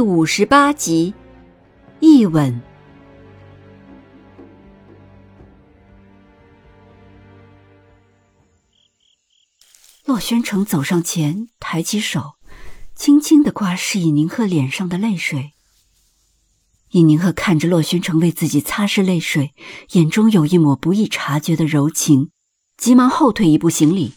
[0.00, 1.12] 第五十八集，
[2.00, 2.62] 一吻。
[10.06, 12.36] 洛宣城走上前，抬起手，
[12.94, 15.52] 轻轻的刮拭尹宁鹤脸上的泪水。
[16.92, 19.52] 尹宁鹤看着洛宣城为自己擦拭泪水，
[19.90, 22.30] 眼中有一抹不易察觉的柔情，
[22.78, 24.14] 急忙后退一步行礼：“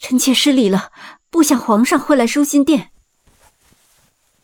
[0.00, 0.90] 臣妾失礼了，
[1.28, 2.92] 不想皇上会来舒心殿。”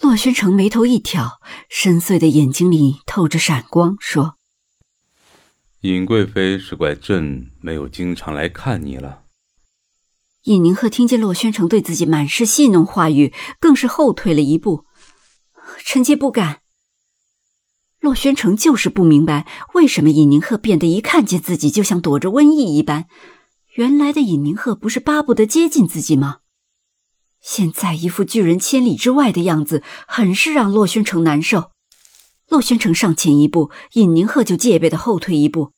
[0.00, 4.36] 洛轩城眉头一挑，深邃的眼睛里透着闪光，说
[5.80, 9.22] ：“尹贵妃是怪朕没有经常来看你了。”
[10.44, 14.84] 尹宁鹤听见洛轩城对自己满是戏弄话语，更是后退了一步
[15.82, 16.60] ：“臣妾不敢。”
[17.98, 23.06] 洛轩城就是不明白，为什么尹宁鹤变得一看见自己就像躲着瘟疫一般。
[23.74, 26.40] 原来的尹宁鹤不是巴不得接近自己吗？
[27.48, 31.70] 现在一副拒人千里之外的样子，很是让洛宣城难受。
[32.48, 35.70] 洛宣城上前一步，尹宁鹤就戒备的后退一步。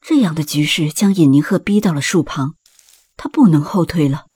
[0.00, 2.54] 这样的局势将尹宁鹤逼到了树旁，
[3.16, 4.26] 他不能后退了。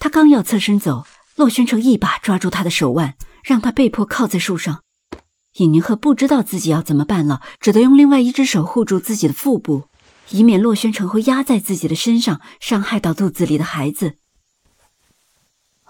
[0.00, 4.82] 他刚要侧身走，洛宣城一把抓住他的手腕，让他被迫靠在树上。
[5.58, 9.84] 尹宁鹤不知道自己要怎么办了，只得用另外一只手护住自己的腹部，
[10.30, 14.16] 以免洛宣城会压在自己的身上，伤害到肚子里的孩子。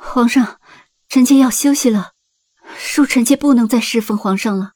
[0.05, 0.58] 皇上，
[1.08, 2.12] 臣妾要休息了，
[2.77, 4.72] 恕臣妾不能再侍奉皇上了。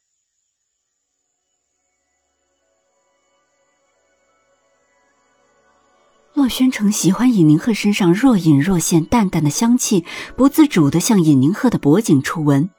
[6.33, 10.05] 洛宣城喜欢尹宁鹤身上若隐若现、淡淡的香气，
[10.35, 12.71] 不自主的向尹宁鹤的脖颈处闻，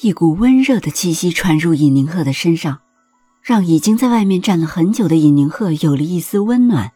[0.00, 2.80] 一股温热的气息传入尹宁鹤的身上，
[3.42, 6.92] 让已经在外面站了很久的尹宁鹤有了一丝温暖。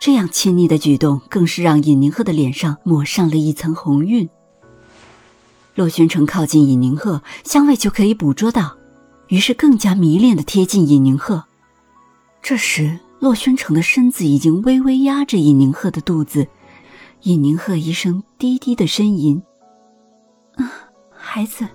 [0.00, 4.26] 这样亲昵的举动，更是让尹宁鹤的脸上抹上了一层红晕。
[5.74, 8.78] 洛宣城靠近尹宁鹤，香味就可以捕捉到，
[9.28, 11.44] 于是更加迷恋的贴近尹宁鹤。
[12.40, 16.48] 这时，洛宣城的身子已经微微压着尹宁鹤的肚子，
[17.24, 19.42] 尹宁鹤一声低低的呻吟
[20.56, 20.72] ：“啊，
[21.12, 21.68] 孩子。”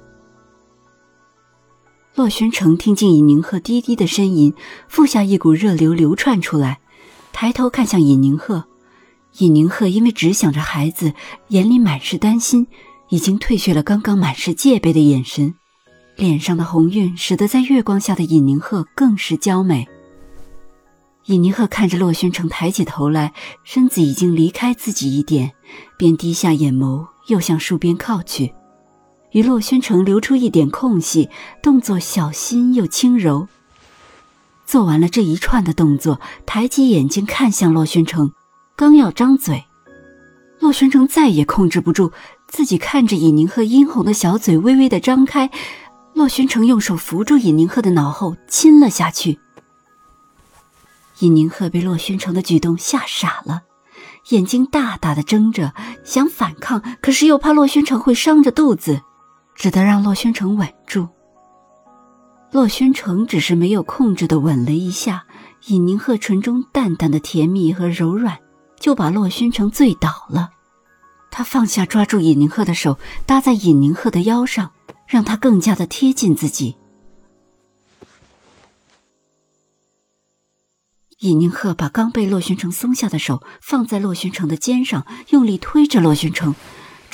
[2.15, 4.51] 洛宣城听见尹宁鹤低低的呻吟，
[4.87, 6.79] 腹下一股热流流窜出来。
[7.35, 8.63] 抬头看向尹宁鹤，
[9.39, 11.13] 尹宁鹤因为只想着孩子，
[11.49, 12.65] 眼里满是担心，
[13.09, 15.53] 已经褪去了刚刚满是戒备的眼神，
[16.15, 19.85] 脸上的红晕使得在月光下的尹宁鹤更是娇美。
[21.25, 23.33] 尹宁鹤看着洛宣城抬起头来，
[23.65, 25.51] 身子已经离开自己一点，
[25.97, 28.53] 便低下眼眸，又向树边靠去，
[29.31, 31.27] 与洛宣城留出一点空隙，
[31.61, 33.49] 动作小心又轻柔。
[34.65, 38.33] 做完了这一串的动作，抬起眼睛看向洛宣城，
[38.75, 39.65] 刚要张嘴，
[40.59, 42.11] 洛宣城再也控制不住
[42.47, 45.49] 自己，看着尹宁鹤殷红的小嘴微微的张开，
[46.13, 49.39] 洛宣城用手扶住尹宁鹤的脑后亲了下去。
[51.19, 53.61] 尹宁鹤被洛宣城的举动吓傻了，
[54.29, 59.01] 眼睛大大的睁着，想反抗，可是又怕洛宣城会伤着肚子，
[59.55, 61.07] 只得让洛宣城稳住。
[62.51, 65.25] 洛宣城只是没有控制的吻了一下，
[65.67, 68.39] 尹宁鹤唇中淡淡的甜蜜和柔软，
[68.79, 70.51] 就把洛宣城醉倒了。
[71.29, 74.71] 他放下抓住尹宁鹤的手，搭在尹宁鹤的腰上，
[75.05, 76.77] 让他更加的贴近自己。
[81.19, 86.55] 尹宁鹤把刚被洛宣城松下的手放在洛宣城的肩上，用力推着洛宣城。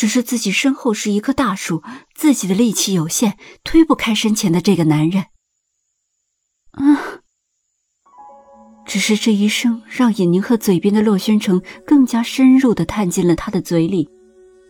[0.01, 1.83] 只是自己身后是一棵大树，
[2.15, 5.25] 自己的力气有限，推不开身前的这个男人。
[6.71, 7.21] 啊！
[8.83, 14.09] 只是这一声让尹宁鹤嘴边的洛宣城更加深入的探进了他的嘴里。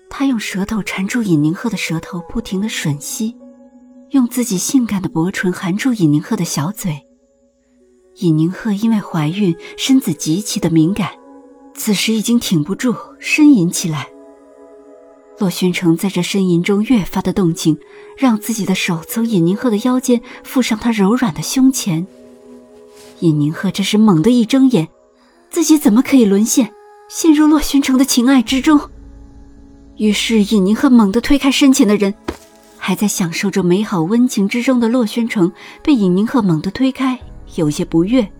[0.10, 3.38] 他用舌头缠住尹宁鹤的舌头，不停的吮吸，
[4.10, 7.08] 用自己性感的薄唇含住尹宁鹤的小嘴。
[8.18, 11.12] 尹宁鹤因为怀孕，身子极其的敏感，
[11.74, 14.11] 此时已经挺不住，呻吟起来。
[15.42, 17.76] 洛宣城在这呻吟中越发的动情，
[18.16, 22.06] 让自己的手从尹宁鹤的腰间附上他柔软的胸前。
[23.22, 24.88] 尹宁鹤这时猛地一睁眼，
[25.50, 26.72] 自己怎么可以沦陷，
[27.10, 28.80] 陷入洛宣城的情爱之中？
[29.98, 32.14] 于是尹宁鹤猛地推开身前的人，
[32.78, 35.52] 还在享受着美好温情之中的洛宣城
[35.82, 37.20] 被尹宁鹤猛地推开，
[37.56, 38.32] 有些不悦。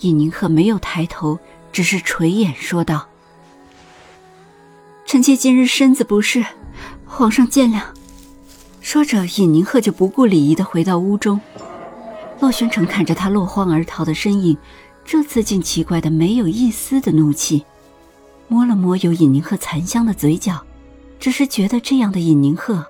[0.00, 1.38] 尹宁鹤没有抬头，
[1.70, 3.06] 只是垂眼说道
[5.10, 6.46] ：“臣妾今日身子不适，
[7.04, 7.80] 皇上见谅。”
[8.80, 11.40] 说着，尹宁鹤就不顾礼仪的回到屋中。
[12.38, 14.56] 洛宣城看着他落荒而逃的身影，
[15.04, 17.64] 这次竟奇怪的没有一丝的怒气，
[18.46, 20.64] 摸了摸有尹宁鹤残香的嘴角，
[21.18, 22.86] 只是觉得这样的尹宁鹤。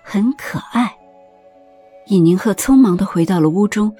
[0.00, 0.94] 很可爱。
[2.06, 3.92] 尹宁鹤匆忙的回到了屋中，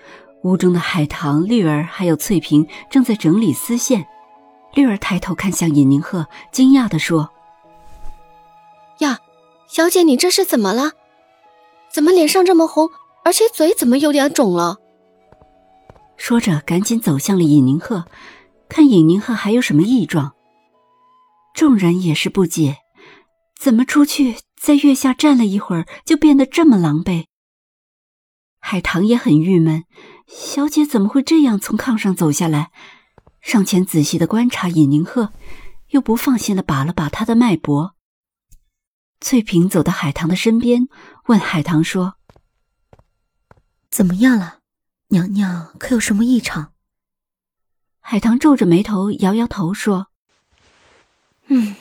[0.42, 4.06] 屋中的海棠、绿儿还有翠萍正在整理丝线。
[4.74, 7.30] 绿儿抬头看向尹宁鹤，惊讶的说：“，
[9.74, 10.92] 小姐，你这是怎么了？
[11.92, 12.90] 怎么脸上这么红，
[13.24, 14.76] 而且嘴怎么有点肿了？”
[16.16, 18.04] 说着，赶紧走向了尹宁鹤，
[18.68, 20.32] 看尹宁鹤还有什么异状。
[21.56, 22.76] 众人也是不解，
[23.58, 24.36] 怎么出去？
[24.54, 27.24] 在月下站了一会儿，就变得这么狼狈。
[28.60, 29.82] 海棠也很郁闷，
[30.28, 32.70] 小姐怎么会这样从炕上走下来？
[33.40, 35.32] 上前仔细的观察尹宁鹤，
[35.88, 37.93] 又不放心的把了把他的脉搏。
[39.24, 40.86] 翠萍走到海棠的身边，
[41.28, 42.16] 问海棠说
[43.88, 44.58] ：“怎么样了？
[45.08, 46.74] 娘娘可有什么异常？”
[48.00, 50.08] 海棠皱着眉头，摇摇头说
[51.48, 51.74] ：“嗯，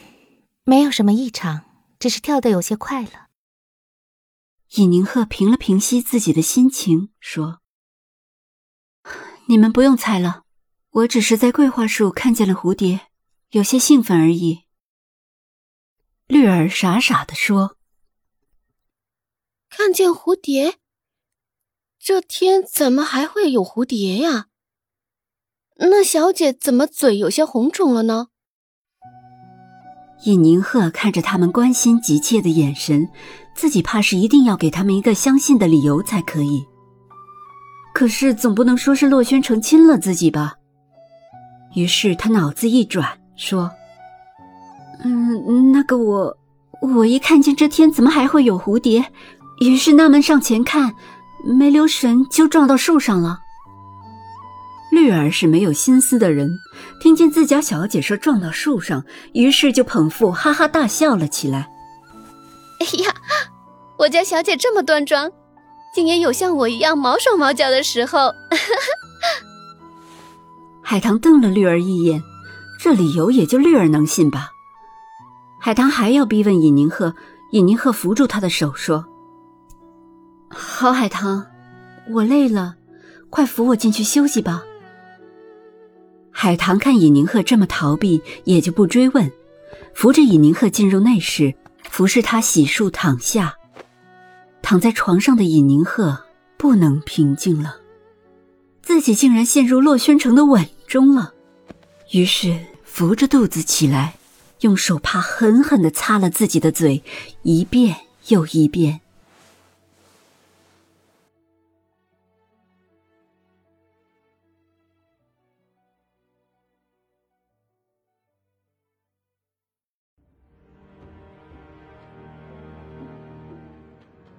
[0.64, 1.66] 没有什么异常。”
[2.00, 3.28] 只是跳得有些快了。
[4.76, 7.60] 尹宁鹤平了平息自己的心情，说
[9.48, 10.44] ：“你们不用猜了，
[10.92, 13.08] 我只是在桂花树看见了蝴蝶，
[13.52, 14.64] 有些兴奋而已。”
[16.34, 17.78] 绿儿傻傻的说
[19.70, 20.80] ：“看见蝴蝶？
[22.00, 24.48] 这天怎么还会有蝴蝶呀？
[25.76, 28.30] 那小姐怎么嘴有些红肿了呢？”
[30.26, 33.08] 尹宁鹤看着他们关心急切的眼神，
[33.56, 36.66] 自己怕是一定要给他们一个相信的理由才可以。
[37.94, 40.56] 可是总不能说是洛轩成亲了自己吧？
[41.76, 43.72] 于是他脑子一转，说
[45.04, 46.38] ：“嗯，那个我，
[46.82, 49.06] 我一看见这天怎么还会有蝴蝶，
[49.60, 50.96] 于是纳闷上前看，
[51.44, 53.40] 没留神就撞到树上了。”
[54.92, 56.48] 绿儿是没有心思的人，
[57.02, 59.04] 听见自家小姐说撞到树上，
[59.34, 61.68] 于是就捧腹哈哈大笑了起来。
[62.80, 63.14] 哎呀，
[63.98, 65.32] 我家小姐这么端庄，
[65.96, 68.32] 竟也有像我一样毛手毛脚的时候。
[70.82, 72.22] 海棠瞪了绿儿一眼，
[72.80, 74.52] 这理由也就绿儿能信吧。
[75.66, 77.16] 海棠还要逼问尹宁鹤，
[77.52, 79.06] 尹宁鹤扶住他的手说
[80.52, 81.46] ：“好，海棠，
[82.10, 82.76] 我累了，
[83.30, 84.62] 快扶我进去休息吧。”
[86.32, 89.32] 海棠看尹宁鹤这么逃避，也就不追问，
[89.94, 91.56] 扶着尹宁鹤进入内室，
[91.90, 93.56] 服侍他洗漱躺下。
[94.62, 96.26] 躺在床上的尹宁鹤
[96.58, 97.78] 不能平静了，
[98.82, 101.34] 自己竟然陷入洛宣城的吻中了，
[102.12, 104.16] 于是扶着肚子起来，
[104.64, 107.04] 用手帕狠狠的擦了自己的嘴，
[107.42, 107.96] 一遍
[108.28, 109.02] 又一遍。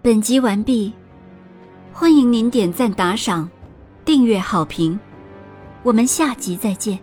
[0.00, 0.92] 本集完毕，
[1.92, 3.48] 欢迎您点赞、打赏、
[4.04, 4.98] 订阅、好评，
[5.82, 6.98] 我们下集再见。